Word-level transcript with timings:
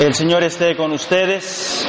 El 0.00 0.14
Señor 0.14 0.42
esté 0.42 0.74
con 0.76 0.92
ustedes. 0.92 1.86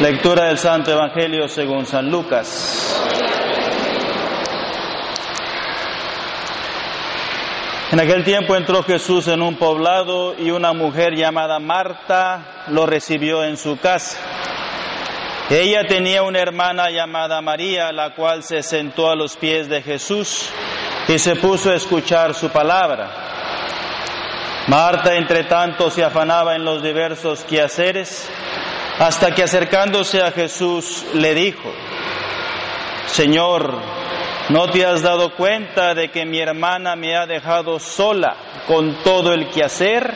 Lectura 0.00 0.46
del 0.46 0.58
Santo 0.58 0.90
Evangelio 0.90 1.46
según 1.46 1.86
San 1.86 2.10
Lucas. 2.10 3.00
En 7.92 8.00
aquel 8.00 8.24
tiempo 8.24 8.56
entró 8.56 8.82
Jesús 8.82 9.28
en 9.28 9.42
un 9.42 9.54
poblado 9.54 10.34
y 10.36 10.50
una 10.50 10.72
mujer 10.72 11.14
llamada 11.14 11.60
Marta 11.60 12.64
lo 12.66 12.84
recibió 12.84 13.44
en 13.44 13.56
su 13.56 13.78
casa. 13.78 14.18
Ella 15.50 15.86
tenía 15.86 16.24
una 16.24 16.40
hermana 16.40 16.90
llamada 16.90 17.40
María, 17.40 17.92
la 17.92 18.16
cual 18.16 18.42
se 18.42 18.64
sentó 18.64 19.08
a 19.08 19.14
los 19.14 19.36
pies 19.36 19.68
de 19.68 19.82
Jesús 19.82 20.50
y 21.06 21.16
se 21.20 21.36
puso 21.36 21.70
a 21.70 21.76
escuchar 21.76 22.34
su 22.34 22.48
palabra. 22.48 23.27
Marta, 24.68 25.14
entre 25.14 25.44
tanto, 25.44 25.90
se 25.90 26.04
afanaba 26.04 26.54
en 26.54 26.62
los 26.62 26.82
diversos 26.82 27.42
quehaceres, 27.44 28.30
hasta 28.98 29.34
que 29.34 29.42
acercándose 29.42 30.22
a 30.22 30.30
Jesús 30.30 31.06
le 31.14 31.34
dijo, 31.34 31.72
Señor, 33.06 33.72
¿no 34.50 34.68
te 34.68 34.84
has 34.84 35.00
dado 35.00 35.34
cuenta 35.34 35.94
de 35.94 36.10
que 36.10 36.26
mi 36.26 36.38
hermana 36.38 36.96
me 36.96 37.16
ha 37.16 37.26
dejado 37.26 37.78
sola 37.78 38.36
con 38.66 39.02
todo 39.02 39.32
el 39.32 39.48
quehacer? 39.48 40.14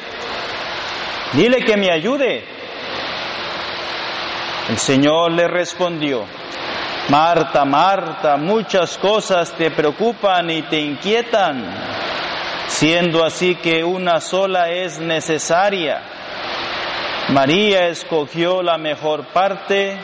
Dile 1.32 1.64
que 1.64 1.78
me 1.78 1.90
ayude. 1.90 2.44
El 4.68 4.76
Señor 4.76 5.32
le 5.32 5.48
respondió, 5.48 6.26
Marta, 7.08 7.64
Marta, 7.64 8.36
muchas 8.36 8.98
cosas 8.98 9.50
te 9.52 9.70
preocupan 9.70 10.50
y 10.50 10.62
te 10.62 10.78
inquietan, 10.78 11.64
siendo 12.68 13.24
así 13.24 13.56
que 13.56 13.84
una 13.84 14.20
sola 14.20 14.70
es 14.70 14.98
necesaria. 14.98 16.00
María 17.28 17.88
escogió 17.88 18.62
la 18.62 18.78
mejor 18.78 19.24
parte 19.26 19.96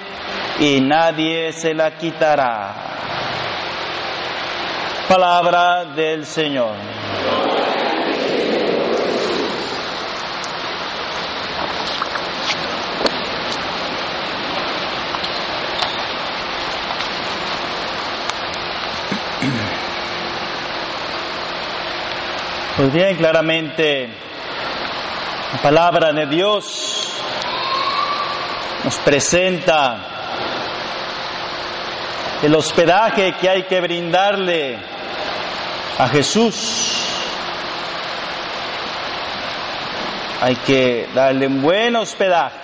y 0.60 0.80
nadie 0.80 1.52
se 1.52 1.74
la 1.74 1.96
quitará. 1.96 2.74
Palabra 5.08 5.84
del 5.84 6.26
Señor. 6.26 6.74
Pues 22.78 22.92
bien, 22.92 23.16
claramente 23.16 24.08
la 25.52 25.60
palabra 25.60 26.12
de 26.12 26.26
Dios 26.26 27.12
nos 28.84 28.96
presenta 28.98 29.96
el 32.40 32.54
hospedaje 32.54 33.32
que 33.32 33.50
hay 33.50 33.64
que 33.64 33.80
brindarle 33.80 34.78
a 35.98 36.06
Jesús. 36.06 36.94
Hay 40.40 40.54
que 40.64 41.08
darle 41.12 41.48
un 41.48 41.60
buen 41.60 41.96
hospedaje. 41.96 42.54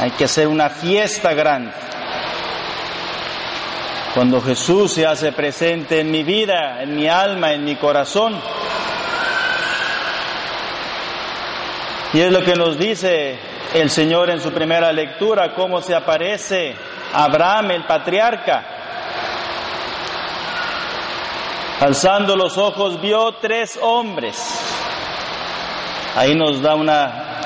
Hay 0.00 0.10
que 0.10 0.24
hacer 0.24 0.48
una 0.48 0.68
fiesta 0.68 1.32
grande. 1.32 1.72
Cuando 4.12 4.42
Jesús 4.42 4.92
se 4.92 5.06
hace 5.06 5.32
presente 5.32 6.00
en 6.00 6.10
mi 6.10 6.22
vida, 6.24 6.82
en 6.82 6.94
mi 6.94 7.08
alma, 7.08 7.54
en 7.54 7.64
mi 7.64 7.76
corazón. 7.76 8.38
Y 12.16 12.20
es 12.22 12.32
lo 12.32 12.42
que 12.42 12.54
nos 12.54 12.78
dice 12.78 13.38
el 13.74 13.90
Señor 13.90 14.30
en 14.30 14.40
su 14.40 14.50
primera 14.50 14.90
lectura, 14.90 15.52
cómo 15.54 15.82
se 15.82 15.94
aparece 15.94 16.74
Abraham, 17.12 17.72
el 17.72 17.84
patriarca. 17.84 18.64
Alzando 21.78 22.34
los 22.34 22.56
ojos 22.56 22.98
vio 23.02 23.32
tres 23.32 23.78
hombres. 23.82 24.34
Ahí 26.16 26.34
nos 26.34 26.62
da 26.62 26.74
una 26.74 27.42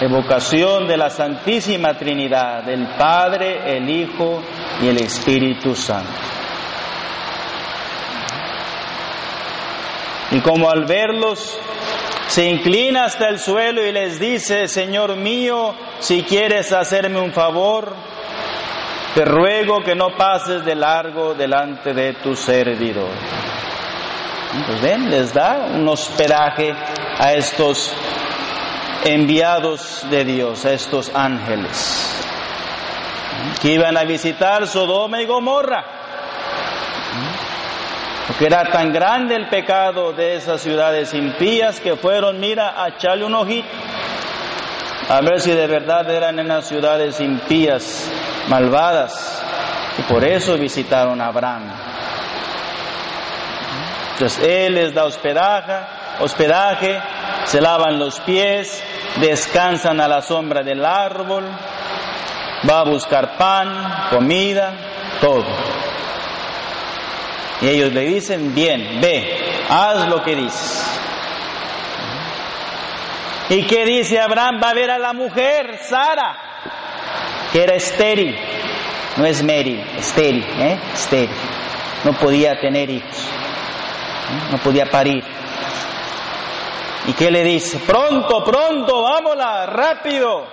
evocación 0.00 0.88
de 0.88 0.96
la 0.96 1.10
Santísima 1.10 1.92
Trinidad, 1.92 2.62
del 2.62 2.86
Padre, 2.96 3.76
el 3.76 3.90
Hijo 3.90 4.42
y 4.80 4.88
el 4.88 5.02
Espíritu 5.02 5.74
Santo. 5.74 6.08
Y 10.30 10.40
como 10.40 10.70
al 10.70 10.86
verlos, 10.86 11.60
se 12.32 12.48
inclina 12.48 13.04
hasta 13.04 13.28
el 13.28 13.38
suelo 13.38 13.86
y 13.86 13.92
les 13.92 14.18
dice, 14.18 14.66
Señor 14.66 15.16
mío, 15.16 15.74
si 15.98 16.22
quieres 16.22 16.72
hacerme 16.72 17.20
un 17.20 17.30
favor, 17.30 17.94
te 19.14 19.22
ruego 19.22 19.82
que 19.84 19.94
no 19.94 20.16
pases 20.16 20.64
de 20.64 20.74
largo 20.74 21.34
delante 21.34 21.92
de 21.92 22.14
tu 22.14 22.34
servidor. 22.34 23.10
Pues 24.66 24.80
ven, 24.80 25.10
les 25.10 25.34
da 25.34 25.72
un 25.74 25.86
hospedaje 25.86 26.72
a 27.18 27.34
estos 27.34 27.92
enviados 29.04 30.06
de 30.08 30.24
Dios, 30.24 30.64
a 30.64 30.72
estos 30.72 31.12
ángeles, 31.14 32.16
que 33.60 33.74
iban 33.74 33.98
a 33.98 34.04
visitar 34.04 34.66
Sodoma 34.66 35.20
y 35.20 35.26
Gomorra, 35.26 36.01
porque 38.32 38.46
era 38.46 38.64
tan 38.64 38.94
grande 38.94 39.36
el 39.36 39.46
pecado 39.48 40.14
de 40.14 40.36
esas 40.36 40.62
ciudades 40.62 41.12
impías 41.12 41.78
que 41.80 41.96
fueron, 41.96 42.40
mira, 42.40 42.82
a 42.82 42.88
echarle 42.88 43.26
un 43.26 43.34
ojito, 43.34 43.68
a 45.06 45.20
ver 45.20 45.38
si 45.38 45.50
de 45.50 45.66
verdad 45.66 46.08
eran 46.10 46.38
en 46.38 46.48
las 46.48 46.66
ciudades 46.66 47.20
impías, 47.20 48.10
malvadas, 48.48 49.44
y 49.98 50.02
por 50.10 50.24
eso 50.24 50.56
visitaron 50.56 51.20
a 51.20 51.26
Abraham. 51.26 51.74
Entonces 54.12 54.48
Él 54.48 54.76
les 54.76 54.94
da 54.94 55.04
hospedaje, 55.04 55.74
hospedaje, 56.20 57.02
se 57.44 57.60
lavan 57.60 57.98
los 57.98 58.18
pies, 58.20 58.82
descansan 59.20 60.00
a 60.00 60.08
la 60.08 60.22
sombra 60.22 60.62
del 60.62 60.86
árbol, 60.86 61.44
va 62.66 62.80
a 62.80 62.84
buscar 62.84 63.36
pan, 63.36 64.08
comida, 64.08 64.72
todo. 65.20 65.71
Y 67.62 67.68
ellos 67.68 67.92
le 67.92 68.00
dicen, 68.00 68.54
bien, 68.54 69.00
ve, 69.00 69.64
haz 69.68 70.08
lo 70.08 70.22
que 70.22 70.34
dices. 70.34 70.98
¿Y 73.50 73.66
qué 73.66 73.84
dice 73.84 74.18
Abraham? 74.20 74.60
Va 74.62 74.70
a 74.70 74.74
ver 74.74 74.90
a 74.90 74.98
la 74.98 75.12
mujer, 75.12 75.78
Sara, 75.78 76.36
que 77.52 77.62
era 77.62 77.74
estéril. 77.74 78.36
No 79.16 79.24
es 79.26 79.42
Mary, 79.42 79.80
estéril, 79.96 80.44
¿eh? 80.58 80.80
Estéril. 80.92 81.36
No 82.04 82.14
podía 82.14 82.58
tener 82.60 82.90
hijos. 82.90 83.28
No 84.50 84.58
podía 84.58 84.86
parir. 84.86 85.22
¿Y 87.06 87.12
qué 87.12 87.30
le 87.30 87.44
dice? 87.44 87.78
Pronto, 87.80 88.42
pronto, 88.42 89.02
vámonos, 89.02 89.66
rápido. 89.66 90.46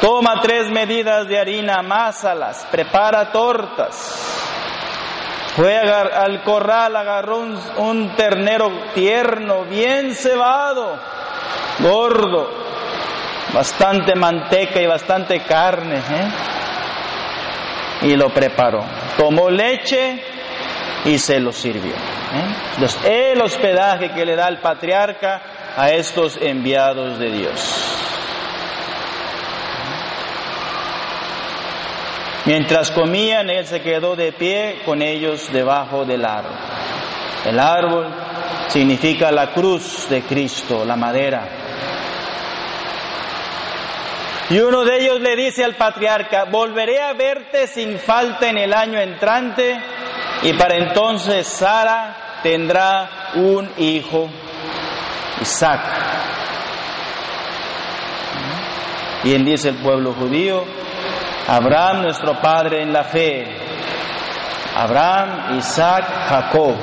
Toma 0.00 0.40
tres 0.42 0.70
medidas 0.70 1.26
de 1.26 1.38
harina, 1.38 1.76
amásalas, 1.76 2.66
prepara 2.70 3.32
tortas. 3.32 4.43
Fue 5.56 5.78
al 5.78 6.42
corral, 6.42 6.96
agarró 6.96 7.38
un, 7.38 8.16
ternero 8.16 8.72
tierno, 8.92 9.64
bien 9.64 10.12
cebado, 10.14 10.98
gordo, 11.78 12.50
bastante 13.52 14.16
manteca 14.16 14.80
y 14.80 14.86
bastante 14.86 15.40
carne, 15.42 15.98
¿eh? 15.98 16.28
y 18.02 18.16
lo 18.16 18.30
preparó. 18.30 18.84
Tomó 19.16 19.48
leche 19.48 20.20
y 21.04 21.18
se 21.18 21.38
lo 21.38 21.52
sirvió. 21.52 21.94
¿eh? 21.94 23.32
El 23.32 23.40
hospedaje 23.40 24.10
que 24.10 24.26
le 24.26 24.34
da 24.34 24.48
el 24.48 24.58
patriarca 24.58 25.40
a 25.76 25.90
estos 25.90 26.36
enviados 26.40 27.16
de 27.20 27.30
Dios. 27.30 28.03
Mientras 32.46 32.90
comían, 32.90 33.48
él 33.48 33.66
se 33.66 33.80
quedó 33.80 34.16
de 34.16 34.32
pie 34.32 34.82
con 34.84 35.00
ellos 35.00 35.50
debajo 35.50 36.04
del 36.04 36.24
árbol. 36.24 36.52
El 37.46 37.58
árbol 37.58 38.06
significa 38.68 39.30
la 39.32 39.50
cruz 39.52 40.08
de 40.10 40.22
Cristo, 40.22 40.84
la 40.84 40.96
madera. 40.96 41.48
Y 44.50 44.58
uno 44.58 44.84
de 44.84 44.98
ellos 44.98 45.20
le 45.20 45.36
dice 45.36 45.64
al 45.64 45.74
patriarca, 45.74 46.44
volveré 46.44 47.00
a 47.00 47.14
verte 47.14 47.66
sin 47.66 47.98
falta 47.98 48.48
en 48.48 48.58
el 48.58 48.74
año 48.74 49.00
entrante 49.00 49.80
y 50.42 50.52
para 50.52 50.76
entonces 50.76 51.46
Sara 51.46 52.40
tendrá 52.42 53.32
un 53.36 53.70
hijo, 53.78 54.28
Isaac. 55.40 55.80
Bien 59.22 59.42
dice 59.46 59.70
el 59.70 59.76
pueblo 59.76 60.12
judío, 60.12 60.62
Abraham 61.46 62.02
nuestro 62.02 62.40
padre 62.40 62.82
en 62.82 62.92
la 62.92 63.04
fe, 63.04 63.44
Abraham, 64.74 65.58
Isaac, 65.58 66.04
Jacob, 66.28 66.74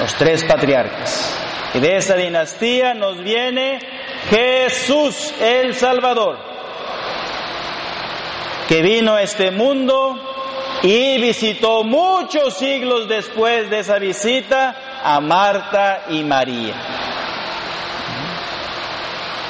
los 0.00 0.14
tres 0.14 0.44
patriarcas. 0.44 1.32
Y 1.74 1.80
de 1.80 1.96
esa 1.96 2.14
dinastía 2.14 2.94
nos 2.94 3.22
viene 3.22 3.78
Jesús 4.28 5.34
el 5.40 5.74
Salvador, 5.74 6.38
que 8.68 8.82
vino 8.82 9.14
a 9.14 9.22
este 9.22 9.50
mundo 9.50 10.18
y 10.82 11.18
visitó 11.20 11.84
muchos 11.84 12.54
siglos 12.54 13.08
después 13.08 13.70
de 13.70 13.78
esa 13.78 13.98
visita 13.98 15.00
a 15.02 15.20
Marta 15.20 16.02
y 16.10 16.22
María. 16.22 16.74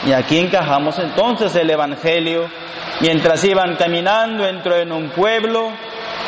Y 0.06 0.12
aquí 0.12 0.38
encajamos 0.38 0.98
entonces 1.00 1.54
el 1.56 1.68
Evangelio. 1.68 2.48
Mientras 3.00 3.44
iban 3.44 3.76
caminando, 3.76 4.46
entró 4.46 4.76
en 4.76 4.90
un 4.90 5.10
pueblo, 5.10 5.70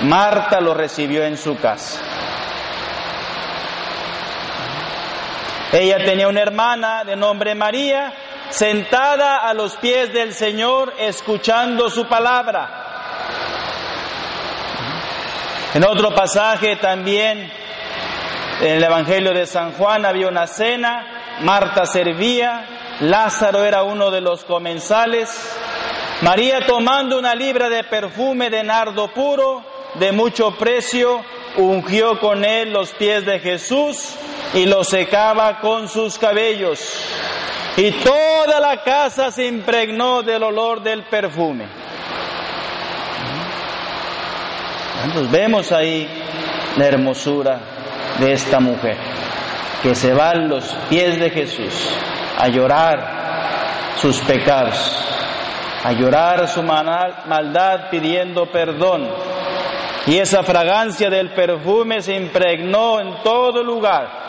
Marta 0.03 0.61
lo 0.61 0.75
recibió 0.75 1.25
en 1.25 1.39
su 1.39 1.57
casa. 1.57 2.01
Ella 5.73 5.99
tenía 6.05 6.29
una 6.29 6.41
hermana 6.41 7.05
de 7.05 7.17
nombre 7.17 7.55
María, 7.55 8.13
sentada 8.51 9.37
a 9.49 9.55
los 9.55 9.77
pies 9.77 10.13
del 10.13 10.35
Señor, 10.35 10.95
escuchando 10.99 11.91
su 11.91 12.07
palabra. 12.07 12.89
En 15.75 15.85
otro 15.85 16.15
pasaje 16.15 16.77
también, 16.77 17.51
en 18.61 18.77
el 18.77 18.83
Evangelio 18.83 19.33
de 19.33 19.47
San 19.47 19.73
Juan, 19.73 20.07
había 20.07 20.29
una 20.29 20.47
cena, 20.47 21.39
Marta 21.41 21.85
servía, 21.85 22.65
Lázaro 23.01 23.65
era 23.65 23.83
uno 23.83 24.11
de 24.11 24.21
los 24.21 24.45
comensales, 24.45 25.29
María 26.23 26.67
tomando 26.67 27.19
una 27.19 27.35
libra 27.35 27.69
de 27.69 27.85
perfume 27.85 28.51
de 28.51 28.65
nardo 28.65 29.09
puro, 29.09 29.63
de 29.95 30.13
mucho 30.13 30.51
precio, 30.57 31.25
ungió 31.57 32.19
con 32.19 32.45
él 32.45 32.73
los 32.73 32.91
pies 32.93 33.25
de 33.25 33.39
Jesús 33.39 34.17
y 34.55 34.67
los 34.67 34.89
secaba 34.89 35.61
con 35.61 35.89
sus 35.89 36.19
cabellos. 36.19 36.81
Y 37.77 37.93
toda 37.93 38.59
la 38.59 38.83
casa 38.83 39.31
se 39.31 39.47
impregnó 39.47 40.23
del 40.23 40.43
olor 40.43 40.83
del 40.83 41.05
perfume. 41.05 41.67
Entonces 45.05 45.31
vemos 45.31 45.71
ahí 45.71 46.09
la 46.77 46.87
hermosura 46.87 47.61
de 48.19 48.33
esta 48.33 48.59
mujer, 48.59 48.97
que 49.83 49.95
se 49.95 50.13
va 50.13 50.31
a 50.31 50.35
los 50.35 50.65
pies 50.89 51.21
de 51.21 51.31
Jesús 51.31 51.73
a 52.37 52.49
llorar 52.49 53.95
sus 54.01 54.19
pecados, 54.21 54.77
a 55.85 55.93
llorar 55.93 56.49
su 56.49 56.63
maldad 56.63 57.91
pidiendo 57.91 58.47
perdón. 58.47 59.09
Y 60.07 60.19
esa 60.19 60.43
fragancia 60.43 61.11
del 61.11 61.31
perfume 61.31 62.01
se 62.01 62.15
impregnó 62.15 63.01
en 63.01 63.23
todo 63.23 63.63
lugar. 63.63 64.29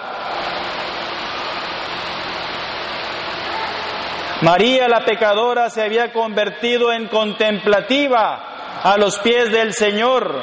María 4.42 4.88
la 4.88 5.04
pecadora 5.04 5.70
se 5.70 5.84
había 5.84 6.14
convertido 6.14 6.94
en 6.94 7.08
contemplativa 7.08 8.82
a 8.84 8.98
los 8.98 9.20
pies 9.20 9.52
del 9.52 9.74
Señor, 9.74 10.42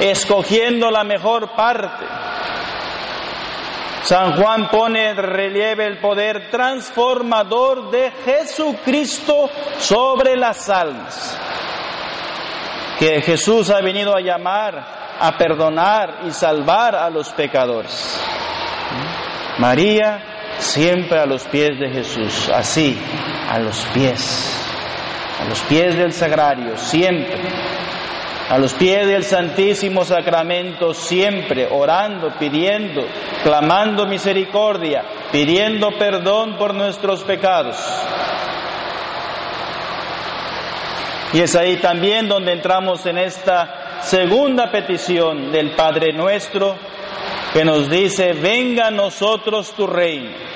escogiendo 0.00 0.90
la 0.90 1.04
mejor 1.04 1.50
parte. 1.54 2.04
San 4.02 4.36
Juan 4.36 4.68
pone 4.70 5.10
en 5.10 5.16
relieve 5.16 5.86
el 5.86 5.98
poder 5.98 6.50
transformador 6.50 7.90
de 7.90 8.10
Jesucristo 8.24 9.50
sobre 9.78 10.36
las 10.36 10.68
almas, 10.70 11.38
que 12.98 13.20
Jesús 13.20 13.70
ha 13.70 13.80
venido 13.80 14.16
a 14.16 14.20
llamar, 14.20 15.16
a 15.20 15.36
perdonar 15.36 16.20
y 16.26 16.30
salvar 16.30 16.94
a 16.94 17.10
los 17.10 17.28
pecadores. 17.30 18.20
María 19.58 20.54
siempre 20.58 21.18
a 21.18 21.26
los 21.26 21.44
pies 21.44 21.78
de 21.78 21.90
Jesús, 21.90 22.48
así, 22.48 22.98
a 23.48 23.58
los 23.58 23.84
pies, 23.94 24.66
a 25.40 25.44
los 25.48 25.60
pies 25.62 25.96
del 25.96 26.12
sagrario, 26.12 26.76
siempre 26.76 27.87
a 28.48 28.58
los 28.58 28.72
pies 28.74 29.06
del 29.06 29.24
Santísimo 29.24 30.04
Sacramento 30.04 30.94
siempre 30.94 31.68
orando, 31.70 32.32
pidiendo, 32.38 33.06
clamando 33.42 34.06
misericordia, 34.06 35.04
pidiendo 35.30 35.90
perdón 35.98 36.56
por 36.56 36.74
nuestros 36.74 37.22
pecados. 37.24 37.76
Y 41.34 41.40
es 41.40 41.54
ahí 41.56 41.76
también 41.76 42.26
donde 42.26 42.52
entramos 42.52 43.04
en 43.04 43.18
esta 43.18 44.00
segunda 44.00 44.70
petición 44.70 45.52
del 45.52 45.72
Padre 45.72 46.14
nuestro 46.14 46.76
que 47.52 47.66
nos 47.66 47.90
dice, 47.90 48.32
venga 48.32 48.86
a 48.86 48.90
nosotros 48.90 49.72
tu 49.74 49.86
reino. 49.86 50.47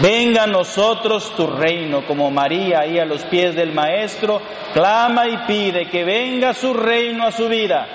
Venga 0.00 0.42
a 0.42 0.46
nosotros 0.48 1.32
tu 1.36 1.46
reino, 1.46 2.04
como 2.04 2.30
María 2.30 2.80
ahí 2.80 2.98
a 2.98 3.04
los 3.04 3.24
pies 3.26 3.54
del 3.54 3.72
Maestro, 3.72 4.40
clama 4.72 5.28
y 5.28 5.36
pide 5.46 5.88
que 5.88 6.04
venga 6.04 6.52
su 6.52 6.74
reino 6.74 7.24
a 7.24 7.30
su 7.30 7.48
vida, 7.48 7.86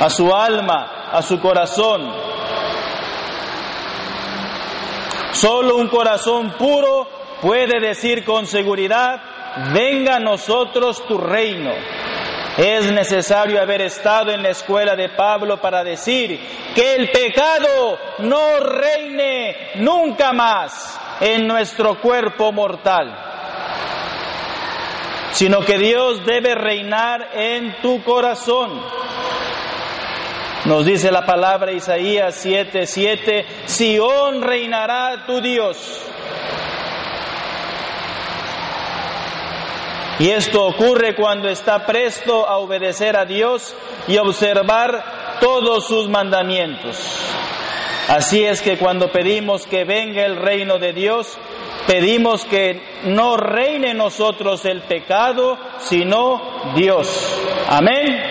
a 0.00 0.08
su 0.08 0.34
alma, 0.34 1.10
a 1.12 1.20
su 1.20 1.38
corazón. 1.40 2.10
Solo 5.32 5.76
un 5.76 5.88
corazón 5.88 6.52
puro 6.52 7.06
puede 7.42 7.78
decir 7.78 8.24
con 8.24 8.46
seguridad, 8.46 9.20
venga 9.74 10.16
a 10.16 10.20
nosotros 10.20 11.06
tu 11.06 11.18
reino. 11.18 11.72
Es 12.56 12.90
necesario 12.90 13.60
haber 13.60 13.82
estado 13.82 14.30
en 14.30 14.42
la 14.42 14.50
escuela 14.50 14.96
de 14.96 15.10
Pablo 15.10 15.60
para 15.60 15.84
decir 15.84 16.40
que 16.74 16.94
el 16.94 17.10
pecado 17.10 17.98
no 18.20 18.60
reine 18.60 19.72
nunca 19.74 20.32
más 20.32 21.00
en 21.24 21.46
nuestro 21.46 22.02
cuerpo 22.02 22.52
mortal, 22.52 23.16
sino 25.32 25.60
que 25.60 25.78
Dios 25.78 26.22
debe 26.26 26.54
reinar 26.54 27.30
en 27.32 27.80
tu 27.80 28.04
corazón. 28.04 28.78
Nos 30.66 30.84
dice 30.84 31.10
la 31.10 31.24
palabra 31.24 31.72
Isaías 31.72 32.44
7:7, 32.44 33.46
Sión 33.64 34.42
reinará 34.42 35.24
tu 35.26 35.40
Dios. 35.40 36.02
Y 40.18 40.28
esto 40.28 40.62
ocurre 40.62 41.16
cuando 41.16 41.48
está 41.48 41.86
presto 41.86 42.46
a 42.46 42.58
obedecer 42.58 43.16
a 43.16 43.24
Dios 43.24 43.74
y 44.06 44.18
observar 44.18 45.38
todos 45.40 45.86
sus 45.88 46.06
mandamientos. 46.06 47.53
Así 48.08 48.44
es 48.44 48.60
que 48.60 48.76
cuando 48.76 49.10
pedimos 49.10 49.66
que 49.66 49.84
venga 49.84 50.24
el 50.24 50.36
reino 50.36 50.78
de 50.78 50.92
Dios, 50.92 51.38
pedimos 51.86 52.44
que 52.44 52.80
no 53.04 53.36
reine 53.36 53.92
en 53.92 53.96
nosotros 53.96 54.64
el 54.66 54.82
pecado, 54.82 55.58
sino 55.78 56.74
Dios. 56.74 57.08
Amén. 57.68 58.22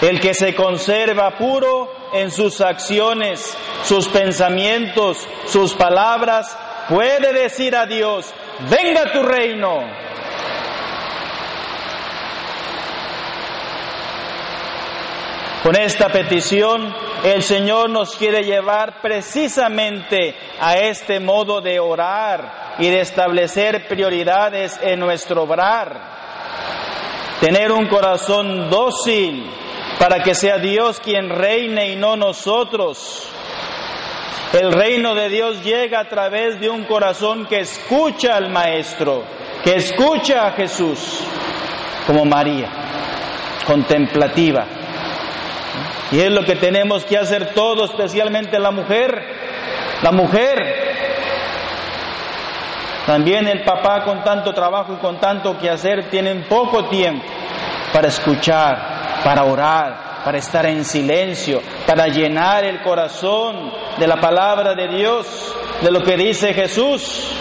El 0.00 0.18
que 0.18 0.32
se 0.32 0.54
conserva 0.54 1.36
puro 1.36 1.92
en 2.14 2.30
sus 2.30 2.62
acciones, 2.62 3.54
sus 3.84 4.08
pensamientos, 4.08 5.28
sus 5.44 5.74
palabras, 5.74 6.56
puede 6.88 7.34
decir 7.34 7.76
a 7.76 7.84
Dios, 7.84 8.32
venga 8.70 9.12
tu 9.12 9.22
reino, 9.22 9.82
Con 15.62 15.76
esta 15.76 16.08
petición 16.08 16.90
el 17.22 17.42
Señor 17.42 17.90
nos 17.90 18.16
quiere 18.16 18.44
llevar 18.44 19.02
precisamente 19.02 20.34
a 20.58 20.78
este 20.78 21.20
modo 21.20 21.60
de 21.60 21.78
orar 21.78 22.76
y 22.78 22.88
de 22.88 23.00
establecer 23.00 23.86
prioridades 23.86 24.80
en 24.82 24.98
nuestro 24.98 25.42
obrar. 25.42 26.00
Tener 27.40 27.72
un 27.72 27.88
corazón 27.88 28.70
dócil 28.70 29.50
para 29.98 30.22
que 30.22 30.34
sea 30.34 30.56
Dios 30.56 30.98
quien 30.98 31.28
reine 31.28 31.90
y 31.90 31.96
no 31.96 32.16
nosotros. 32.16 33.28
El 34.54 34.72
reino 34.72 35.14
de 35.14 35.28
Dios 35.28 35.62
llega 35.62 36.00
a 36.00 36.08
través 36.08 36.58
de 36.58 36.70
un 36.70 36.84
corazón 36.84 37.44
que 37.44 37.60
escucha 37.60 38.34
al 38.34 38.48
Maestro, 38.48 39.24
que 39.62 39.76
escucha 39.76 40.46
a 40.46 40.52
Jesús, 40.52 41.22
como 42.06 42.24
María, 42.24 42.70
contemplativa 43.66 44.79
y 46.12 46.20
es 46.20 46.30
lo 46.30 46.44
que 46.44 46.56
tenemos 46.56 47.04
que 47.04 47.18
hacer 47.18 47.54
todos, 47.54 47.90
especialmente 47.90 48.58
la 48.58 48.70
mujer, 48.70 49.50
La 50.02 50.12
mujer, 50.12 50.80
también 53.06 53.48
el 53.48 53.64
papá 53.64 54.04
con 54.04 54.22
tanto 54.22 54.52
trabajo 54.54 54.94
y 54.94 54.96
con 54.96 55.18
tanto 55.18 55.58
que 55.58 55.68
hacer 55.68 56.08
tienen 56.10 56.44
poco 56.44 56.84
tiempo 56.86 57.26
para 57.92 58.08
escuchar, 58.08 59.20
para 59.24 59.44
orar, 59.44 60.22
para 60.24 60.38
estar 60.38 60.64
en 60.66 60.84
silencio, 60.84 61.60
para 61.86 62.06
llenar 62.06 62.64
el 62.64 62.82
corazón 62.82 63.72
de 63.98 64.06
la 64.06 64.20
palabra 64.20 64.74
de 64.74 64.88
Dios, 64.88 65.54
de 65.82 65.90
lo 65.90 66.02
que 66.02 66.16
dice 66.16 66.54
Jesús. 66.54 67.32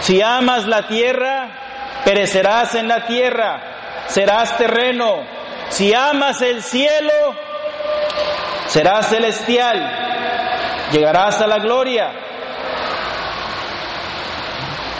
Si 0.00 0.22
amas 0.22 0.66
la 0.66 0.86
tierra, 0.86 2.02
perecerás 2.04 2.74
en 2.74 2.88
la 2.88 3.06
tierra, 3.06 3.60
serás 4.06 4.56
terreno. 4.56 5.43
Si 5.70 5.92
amas 5.92 6.40
el 6.42 6.62
cielo, 6.62 7.34
serás 8.66 9.08
celestial, 9.08 10.90
llegarás 10.92 11.40
a 11.40 11.46
la 11.46 11.58
gloria. 11.58 12.12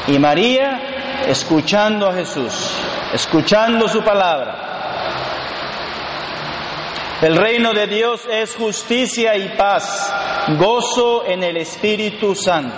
Y 0.06 0.18
María, 0.18 1.24
escuchando 1.26 2.08
a 2.08 2.14
Jesús, 2.14 2.52
escuchando 3.12 3.88
su 3.88 4.02
palabra. 4.02 4.64
El 7.22 7.36
reino 7.36 7.72
de 7.72 7.86
Dios 7.86 8.26
es 8.30 8.54
justicia 8.54 9.36
y 9.36 9.56
paz, 9.56 10.12
gozo 10.58 11.24
en 11.26 11.42
el 11.42 11.56
Espíritu 11.56 12.34
Santo. 12.34 12.76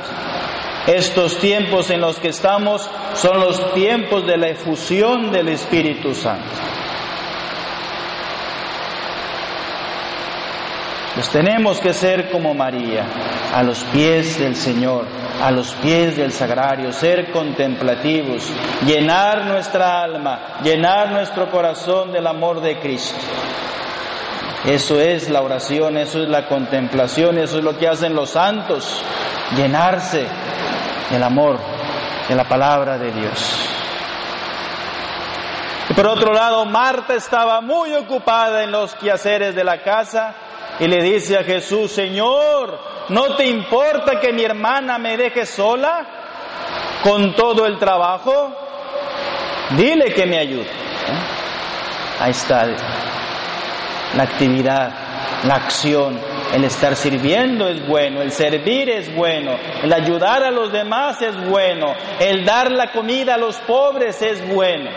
Estos 0.86 1.38
tiempos 1.38 1.90
en 1.90 2.00
los 2.00 2.20
que 2.20 2.28
estamos 2.28 2.88
son 3.14 3.40
los 3.40 3.74
tiempos 3.74 4.24
de 4.24 4.36
la 4.36 4.50
efusión 4.50 5.32
del 5.32 5.48
Espíritu 5.48 6.14
Santo. 6.14 6.75
Pues 11.16 11.30
tenemos 11.30 11.80
que 11.80 11.94
ser 11.94 12.30
como 12.30 12.52
María, 12.52 13.06
a 13.54 13.62
los 13.62 13.82
pies 13.84 14.38
del 14.38 14.54
Señor, 14.54 15.06
a 15.42 15.50
los 15.50 15.72
pies 15.76 16.14
del 16.14 16.30
sagrario, 16.30 16.92
ser 16.92 17.32
contemplativos, 17.32 18.46
llenar 18.84 19.46
nuestra 19.46 20.02
alma, 20.02 20.58
llenar 20.62 21.12
nuestro 21.12 21.50
corazón 21.50 22.12
del 22.12 22.26
amor 22.26 22.60
de 22.60 22.78
Cristo. 22.80 23.16
Eso 24.66 25.00
es 25.00 25.30
la 25.30 25.40
oración, 25.40 25.96
eso 25.96 26.22
es 26.22 26.28
la 26.28 26.48
contemplación, 26.48 27.38
eso 27.38 27.56
es 27.56 27.64
lo 27.64 27.78
que 27.78 27.88
hacen 27.88 28.14
los 28.14 28.28
santos, 28.28 29.02
llenarse 29.56 30.26
del 31.10 31.22
amor 31.22 31.58
de 32.28 32.34
la 32.34 32.44
palabra 32.44 32.98
de 32.98 33.10
Dios. 33.12 33.70
Y 35.88 35.94
por 35.94 36.08
otro 36.08 36.34
lado, 36.34 36.66
Marta 36.66 37.14
estaba 37.14 37.62
muy 37.62 37.94
ocupada 37.94 38.64
en 38.64 38.70
los 38.70 38.94
quehaceres 38.96 39.54
de 39.54 39.64
la 39.64 39.82
casa 39.82 40.34
y 40.78 40.86
le 40.86 41.02
dice 41.02 41.38
a 41.38 41.44
Jesús, 41.44 41.90
Señor, 41.90 42.78
¿no 43.08 43.36
te 43.36 43.46
importa 43.46 44.20
que 44.20 44.32
mi 44.32 44.44
hermana 44.44 44.98
me 44.98 45.16
deje 45.16 45.46
sola 45.46 46.06
con 47.02 47.34
todo 47.34 47.66
el 47.66 47.78
trabajo? 47.78 48.52
Dile 49.76 50.12
que 50.12 50.26
me 50.26 50.38
ayude. 50.38 50.62
¿Eh? 50.62 52.20
Ahí 52.20 52.30
está 52.30 52.66
la 54.16 54.22
actividad, 54.22 54.90
la 55.44 55.56
acción, 55.56 56.18
el 56.54 56.64
estar 56.64 56.94
sirviendo 56.96 57.68
es 57.68 57.86
bueno, 57.86 58.22
el 58.22 58.32
servir 58.32 58.88
es 58.88 59.14
bueno, 59.14 59.56
el 59.82 59.92
ayudar 59.92 60.42
a 60.42 60.50
los 60.50 60.72
demás 60.72 61.20
es 61.20 61.36
bueno, 61.48 61.94
el 62.20 62.44
dar 62.44 62.70
la 62.70 62.92
comida 62.92 63.34
a 63.34 63.38
los 63.38 63.56
pobres 63.58 64.22
es 64.22 64.46
bueno. 64.48 64.90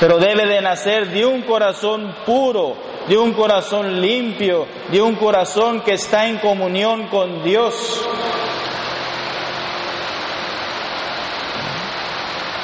Pero 0.00 0.18
debe 0.18 0.46
de 0.46 0.60
nacer 0.60 1.08
de 1.08 1.24
un 1.24 1.42
corazón 1.42 2.14
puro, 2.26 2.76
de 3.08 3.16
un 3.18 3.32
corazón 3.32 4.00
limpio, 4.00 4.66
de 4.90 5.02
un 5.02 5.16
corazón 5.16 5.82
que 5.82 5.94
está 5.94 6.26
en 6.26 6.38
comunión 6.38 7.08
con 7.08 7.42
Dios. 7.42 8.06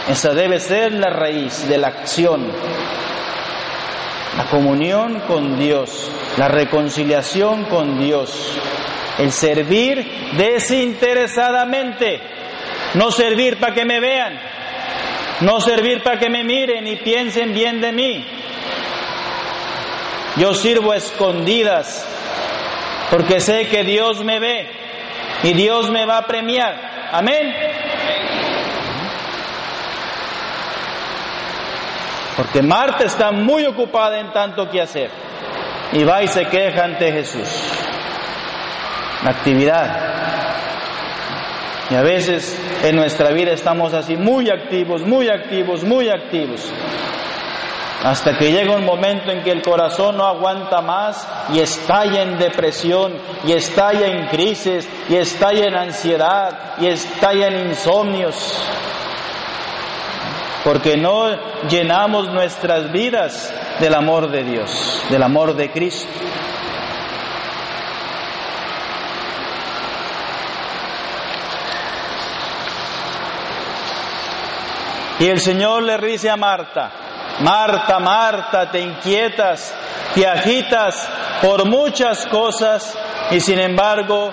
Esa 0.09 0.33
debe 0.35 0.59
ser 0.59 0.93
la 0.93 1.11
raíz 1.11 1.69
de 1.69 1.79
la 1.79 1.89
acción. 1.89 2.51
La 4.37 4.45
comunión 4.47 5.21
con 5.27 5.59
Dios, 5.59 6.11
la 6.37 6.49
reconciliación 6.49 7.65
con 7.65 7.99
Dios, 7.99 8.59
el 9.19 9.33
servir 9.33 10.05
desinteresadamente, 10.37 12.21
no 12.95 13.11
servir 13.11 13.59
para 13.59 13.75
que 13.75 13.85
me 13.85 14.01
vean, 14.01 14.41
no 15.41 15.61
servir 15.61 16.03
para 16.03 16.19
que 16.19 16.31
me 16.31 16.45
miren 16.45 16.87
y 16.87 16.97
piensen 16.97 17.53
bien 17.53 17.81
de 17.81 17.93
mí, 17.93 18.25
yo 20.37 20.55
sirvo 20.55 20.95
escondidas 20.95 22.07
porque 23.11 23.41
sé 23.41 23.67
que 23.69 23.83
Dios 23.83 24.25
me 24.25 24.39
ve 24.39 24.69
y 25.43 25.53
Dios 25.55 25.91
me 25.91 26.07
va 26.07 26.19
a 26.19 26.27
premiar. 26.27 27.11
Amén. 27.13 27.53
Porque 32.37 32.63
Marta 32.63 33.05
está 33.05 33.33
muy 33.33 33.67
ocupada 33.67 34.19
en 34.21 34.33
tanto 34.33 34.71
que 34.71 34.81
hacer 34.81 35.11
y 35.93 36.05
va 36.05 36.23
y 36.23 36.29
se 36.29 36.47
queja 36.47 36.85
ante 36.85 37.11
Jesús. 37.13 37.49
La 39.25 39.31
actividad. 39.31 40.07
Y 41.91 41.95
a 41.97 42.03
veces 42.03 42.57
en 42.85 42.95
nuestra 42.95 43.31
vida 43.33 43.51
estamos 43.53 43.93
así 43.93 44.17
muy 44.17 44.49
activos, 44.49 45.03
muy 45.03 45.29
activos, 45.29 45.83
muy 45.83 46.09
activos 46.09 46.73
hasta 48.03 48.39
que 48.39 48.51
llega 48.51 48.75
un 48.75 48.85
momento 48.85 49.31
en 49.31 49.43
que 49.43 49.51
el 49.51 49.63
corazón 49.63 50.17
no 50.17 50.25
aguanta 50.25 50.81
más 50.81 51.29
y 51.53 51.59
estalla 51.59 52.23
en 52.23 52.39
depresión, 52.39 53.13
y 53.45 53.53
estalla 53.53 54.07
en 54.07 54.27
crisis, 54.29 54.89
y 55.09 55.17
estalla 55.17 55.67
en 55.67 55.75
ansiedad, 55.75 56.77
y 56.79 56.87
estalla 56.87 57.49
en 57.49 57.69
insomnios, 57.69 58.35
porque 60.65 60.97
no 60.97 61.29
llenamos 61.69 62.29
nuestras 62.31 62.91
vidas 62.91 63.53
del 63.81 63.95
amor 63.95 64.31
de 64.31 64.45
Dios, 64.45 65.03
del 65.11 65.23
amor 65.23 65.55
de 65.55 65.71
Cristo. 65.71 66.09
Y 75.19 75.27
el 75.27 75.39
Señor 75.39 75.83
le 75.83 75.99
dice 75.99 76.31
a 76.31 76.37
Marta, 76.37 77.00
Marta, 77.41 77.99
Marta, 77.99 78.71
te 78.71 78.81
inquietas, 78.81 79.75
te 80.15 80.27
agitas 80.27 81.09
por 81.41 81.67
muchas 81.67 82.27
cosas 82.27 82.97
y 83.31 83.41
sin 83.41 83.59
embargo 83.59 84.33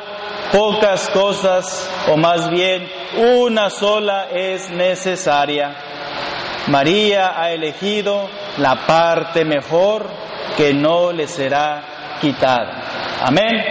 pocas 0.51 1.09
cosas, 1.09 1.89
o 2.09 2.17
más 2.17 2.49
bien 2.49 2.89
una 3.15 3.69
sola 3.69 4.27
es 4.29 4.69
necesaria. 4.69 5.73
María 6.67 7.33
ha 7.39 7.51
elegido 7.51 8.29
la 8.57 8.75
parte 8.85 9.45
mejor 9.45 10.05
que 10.57 10.73
no 10.73 11.13
le 11.13 11.27
será 11.27 12.17
quitada. 12.19 12.81
Amén. 13.21 13.63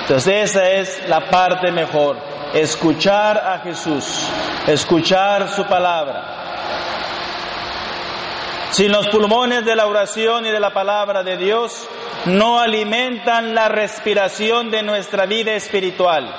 Entonces 0.00 0.50
esa 0.50 0.68
es 0.68 1.08
la 1.08 1.30
parte 1.30 1.70
mejor, 1.70 2.16
escuchar 2.54 3.38
a 3.38 3.60
Jesús, 3.60 4.28
escuchar 4.66 5.48
su 5.48 5.64
palabra 5.66 6.39
sin 8.70 8.92
los 8.92 9.08
pulmones 9.08 9.64
de 9.64 9.74
la 9.74 9.86
oración 9.86 10.46
y 10.46 10.50
de 10.50 10.60
la 10.60 10.72
palabra 10.72 11.22
de 11.22 11.36
Dios, 11.36 11.88
no 12.26 12.60
alimentan 12.60 13.54
la 13.54 13.68
respiración 13.68 14.70
de 14.70 14.82
nuestra 14.82 15.26
vida 15.26 15.52
espiritual. 15.52 16.32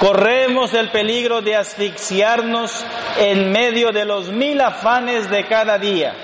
Corremos 0.00 0.72
el 0.74 0.90
peligro 0.90 1.42
de 1.42 1.56
asfixiarnos 1.56 2.84
en 3.18 3.50
medio 3.50 3.90
de 3.90 4.04
los 4.04 4.30
mil 4.30 4.60
afanes 4.60 5.28
de 5.28 5.44
cada 5.46 5.78
día. 5.78 6.14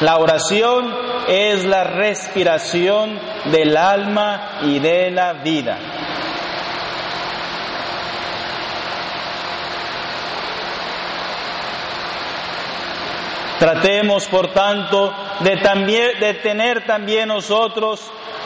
La 0.00 0.18
oración 0.18 0.94
es 1.26 1.64
la 1.64 1.84
respiración 1.84 3.18
del 3.50 3.76
alma 3.76 4.60
y 4.62 4.78
de 4.78 5.10
la 5.10 5.32
vida. 5.32 5.76
Tratemos, 13.58 14.28
por 14.28 14.52
tanto, 14.52 15.12
de, 15.40 16.34
tener 16.42 16.86
también 16.86 17.28
nosotros 17.28 18.00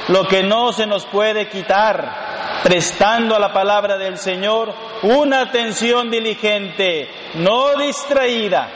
lo 0.09 0.27
que 0.27 0.43
no 0.43 0.73
se 0.73 0.87
nos 0.87 1.05
puede 1.05 1.49
quitar, 1.49 2.63
prestando 2.63 3.37
a 3.37 3.39
la 3.39 3.53
palabra 3.53 3.99
del 3.99 4.17
Señor 4.17 4.73
una 5.03 5.43
atención 5.43 6.11
diligente, 6.11 7.11
no 7.35 7.77
distraída. 7.77 8.69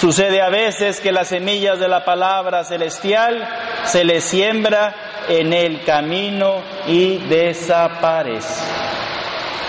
Sucede 0.00 0.40
a 0.40 0.50
veces 0.50 1.00
que 1.00 1.10
las 1.10 1.28
semillas 1.28 1.80
de 1.80 1.88
la 1.88 2.04
palabra 2.04 2.62
celestial 2.62 3.48
se 3.82 4.04
les 4.04 4.22
siembra 4.22 5.24
en 5.28 5.52
el 5.52 5.82
camino 5.82 6.62
y 6.86 7.18
desaparece. 7.18 8.62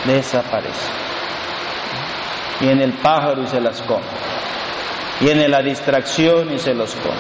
Desaparece. 0.06 0.92
en 2.62 2.82
el 2.82 2.94
pájaro 2.94 3.42
y 3.42 3.48
se 3.48 3.60
las 3.60 3.82
come 3.82 4.29
viene 5.20 5.48
la 5.48 5.62
distracción 5.62 6.54
y 6.54 6.60
se 6.60 6.74
los 6.74 6.96
come. 6.96 7.16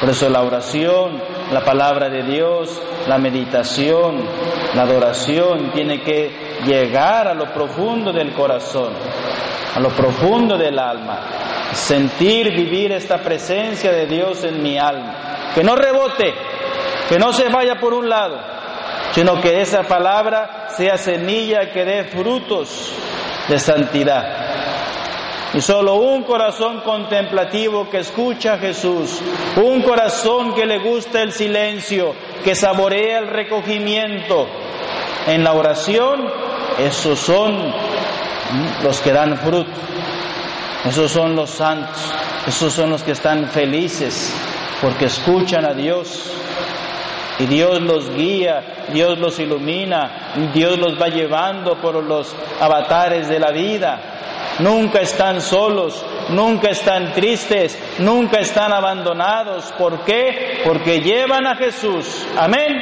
Por 0.00 0.10
eso 0.10 0.28
la 0.28 0.42
oración 0.42 1.20
la 1.52 1.62
palabra 1.62 2.08
de 2.08 2.22
Dios, 2.22 2.80
la 3.06 3.18
meditación, 3.18 4.24
la 4.74 4.82
adoración, 4.82 5.70
tiene 5.72 6.02
que 6.02 6.30
llegar 6.64 7.28
a 7.28 7.34
lo 7.34 7.52
profundo 7.52 8.10
del 8.10 8.32
corazón, 8.32 8.94
a 9.74 9.78
lo 9.78 9.90
profundo 9.90 10.56
del 10.56 10.78
alma, 10.78 11.20
sentir, 11.72 12.52
vivir 12.52 12.92
esta 12.92 13.18
presencia 13.18 13.92
de 13.92 14.06
Dios 14.06 14.42
en 14.44 14.62
mi 14.62 14.78
alma, 14.78 15.50
que 15.54 15.62
no 15.62 15.76
rebote, 15.76 16.32
que 17.08 17.18
no 17.18 17.32
se 17.34 17.50
vaya 17.50 17.78
por 17.78 17.92
un 17.92 18.08
lado, 18.08 18.38
sino 19.12 19.38
que 19.40 19.60
esa 19.60 19.82
palabra 19.82 20.68
sea 20.70 20.96
semilla 20.96 21.70
que 21.70 21.84
dé 21.84 22.04
frutos 22.04 22.94
de 23.46 23.58
santidad. 23.58 24.41
Y 25.54 25.60
solo 25.60 25.96
un 25.96 26.22
corazón 26.22 26.80
contemplativo 26.80 27.88
que 27.90 27.98
escucha 27.98 28.54
a 28.54 28.58
Jesús, 28.58 29.20
un 29.56 29.82
corazón 29.82 30.54
que 30.54 30.64
le 30.64 30.78
gusta 30.78 31.20
el 31.20 31.32
silencio, 31.32 32.14
que 32.42 32.54
saborea 32.54 33.18
el 33.18 33.28
recogimiento 33.28 34.46
en 35.26 35.44
la 35.44 35.52
oración, 35.52 36.26
esos 36.78 37.18
son 37.18 37.72
los 38.82 39.00
que 39.02 39.12
dan 39.12 39.36
fruto, 39.36 39.70
esos 40.86 41.10
son 41.10 41.36
los 41.36 41.50
santos, 41.50 41.98
esos 42.46 42.72
son 42.72 42.88
los 42.88 43.02
que 43.02 43.12
están 43.12 43.46
felices 43.48 44.34
porque 44.80 45.04
escuchan 45.04 45.66
a 45.66 45.74
Dios. 45.74 46.30
Y 47.38 47.46
Dios 47.46 47.80
los 47.80 48.10
guía, 48.10 48.86
Dios 48.92 49.18
los 49.18 49.38
ilumina, 49.38 50.32
Dios 50.52 50.78
los 50.78 51.00
va 51.00 51.08
llevando 51.08 51.80
por 51.80 52.02
los 52.02 52.34
avatares 52.60 53.28
de 53.28 53.38
la 53.38 53.50
vida 53.50 54.12
nunca 54.62 55.00
están 55.00 55.40
solos, 55.40 56.04
nunca 56.30 56.70
están 56.70 57.12
tristes, 57.12 57.78
nunca 57.98 58.40
están 58.40 58.72
abandonados. 58.72 59.72
¿Por 59.72 60.04
qué? 60.04 60.62
Porque 60.64 61.00
llevan 61.00 61.46
a 61.46 61.56
Jesús. 61.56 62.26
Amén. 62.36 62.72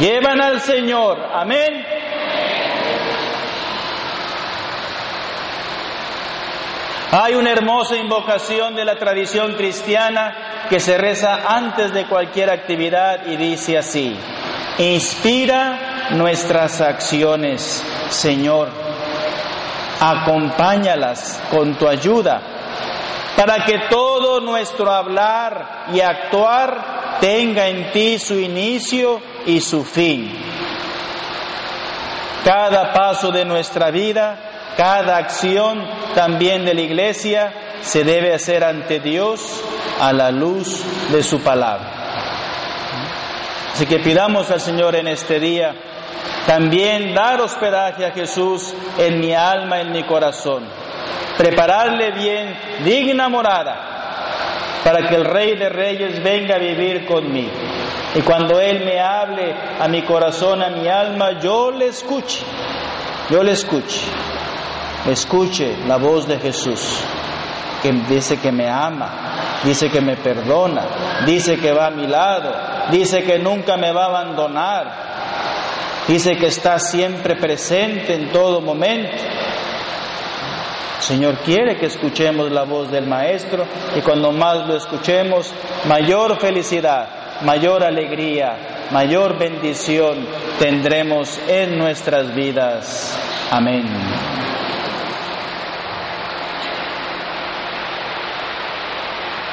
Llevan 0.00 0.40
al 0.40 0.60
Señor. 0.60 1.18
Amén. 1.32 1.86
Hay 7.14 7.34
una 7.34 7.50
hermosa 7.50 7.96
invocación 7.96 8.74
de 8.74 8.86
la 8.86 8.96
tradición 8.96 9.52
cristiana 9.54 10.66
que 10.70 10.80
se 10.80 10.96
reza 10.96 11.40
antes 11.46 11.92
de 11.92 12.06
cualquier 12.06 12.48
actividad 12.48 13.26
y 13.26 13.36
dice 13.36 13.76
así, 13.76 14.16
inspira 14.78 16.08
nuestras 16.12 16.80
acciones, 16.80 17.84
Señor 18.08 18.81
acompáñalas 20.02 21.40
con 21.48 21.76
tu 21.76 21.86
ayuda, 21.86 22.42
para 23.36 23.64
que 23.64 23.78
todo 23.88 24.40
nuestro 24.40 24.90
hablar 24.90 25.84
y 25.92 26.00
actuar 26.00 27.18
tenga 27.20 27.68
en 27.68 27.92
ti 27.92 28.18
su 28.18 28.34
inicio 28.34 29.20
y 29.46 29.60
su 29.60 29.84
fin. 29.84 30.28
Cada 32.44 32.92
paso 32.92 33.30
de 33.30 33.44
nuestra 33.44 33.92
vida, 33.92 34.74
cada 34.76 35.18
acción 35.18 35.86
también 36.16 36.64
de 36.64 36.74
la 36.74 36.80
iglesia 36.80 37.52
se 37.82 38.02
debe 38.02 38.34
hacer 38.34 38.64
ante 38.64 38.98
Dios 38.98 39.62
a 40.00 40.12
la 40.12 40.32
luz 40.32 40.82
de 41.12 41.22
su 41.22 41.40
palabra. 41.42 42.02
Así 43.72 43.86
que 43.86 44.00
pidamos 44.00 44.50
al 44.50 44.60
Señor 44.60 44.96
en 44.96 45.06
este 45.06 45.38
día 45.38 45.74
también 46.46 47.14
dar 47.14 47.40
hospedaje 47.40 48.04
a 48.04 48.10
Jesús 48.10 48.74
en 48.98 49.20
mi 49.20 49.34
alma, 49.34 49.80
en 49.80 49.92
mi 49.92 50.04
corazón. 50.04 50.64
Prepararle 51.36 52.10
bien 52.12 52.56
digna 52.84 53.28
morada 53.28 53.92
para 54.84 55.08
que 55.08 55.14
el 55.14 55.24
Rey 55.24 55.56
de 55.56 55.68
Reyes 55.68 56.22
venga 56.22 56.56
a 56.56 56.58
vivir 56.58 57.06
conmigo. 57.06 57.52
Y 58.14 58.20
cuando 58.20 58.60
Él 58.60 58.84
me 58.84 59.00
hable 59.00 59.54
a 59.80 59.88
mi 59.88 60.02
corazón, 60.02 60.62
a 60.62 60.68
mi 60.68 60.88
alma, 60.88 61.40
yo 61.40 61.70
le 61.70 61.86
escuche. 61.86 62.44
Yo 63.30 63.42
le 63.42 63.52
escuche. 63.52 64.00
Escuche 65.06 65.76
la 65.86 65.96
voz 65.96 66.28
de 66.28 66.38
Jesús, 66.38 67.00
que 67.82 67.92
dice 68.08 68.38
que 68.38 68.52
me 68.52 68.68
ama, 68.68 69.10
dice 69.64 69.90
que 69.90 70.00
me 70.00 70.16
perdona, 70.16 70.82
dice 71.26 71.58
que 71.58 71.72
va 71.72 71.88
a 71.88 71.90
mi 71.90 72.06
lado, 72.06 72.54
dice 72.90 73.24
que 73.24 73.38
nunca 73.40 73.76
me 73.76 73.90
va 73.90 74.04
a 74.04 74.08
abandonar, 74.08 75.11
Dice 76.08 76.36
que 76.36 76.46
está 76.46 76.78
siempre 76.78 77.36
presente 77.36 78.14
en 78.14 78.32
todo 78.32 78.60
momento. 78.60 79.16
El 80.96 81.02
Señor 81.02 81.36
quiere 81.38 81.76
que 81.78 81.86
escuchemos 81.86 82.50
la 82.50 82.62
voz 82.64 82.90
del 82.90 83.06
Maestro 83.06 83.64
y 83.96 84.00
cuando 84.00 84.32
más 84.32 84.66
lo 84.66 84.76
escuchemos, 84.76 85.52
mayor 85.86 86.38
felicidad, 86.40 87.08
mayor 87.44 87.82
alegría, 87.82 88.88
mayor 88.92 89.38
bendición 89.38 90.26
tendremos 90.58 91.40
en 91.48 91.78
nuestras 91.78 92.34
vidas. 92.34 93.18
Amén. 93.50 94.31